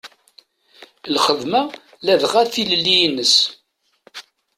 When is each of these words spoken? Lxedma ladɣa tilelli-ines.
Lxedma 1.13 1.61
ladɣa 2.05 2.43
tilelli-ines. 2.53 3.35